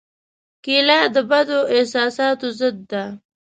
کېله 0.63 0.99
د 1.13 1.17
بدو 1.29 1.59
احساساتو 1.75 2.47
ضد 2.59 2.77
ده. 2.91 3.03